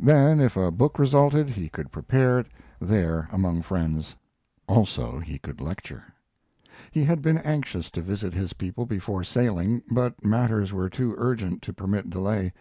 Then, 0.00 0.40
if 0.40 0.56
a 0.56 0.70
book 0.70 0.98
resulted, 0.98 1.50
he 1.50 1.68
could 1.68 1.92
prepare 1.92 2.38
it 2.38 2.46
there 2.80 3.28
among 3.30 3.60
friends. 3.60 4.16
Also, 4.66 5.18
he 5.18 5.38
could 5.38 5.60
lecture. 5.60 6.04
He 6.90 7.04
had 7.04 7.20
been 7.20 7.36
anxious 7.36 7.90
to 7.90 8.00
visit 8.00 8.32
his 8.32 8.54
people 8.54 8.86
before 8.86 9.24
sailing, 9.24 9.82
but 9.90 10.24
matters 10.24 10.72
were 10.72 10.88
too 10.88 11.14
urgent 11.18 11.60
to 11.64 11.74
permit 11.74 12.08
delay. 12.08 12.54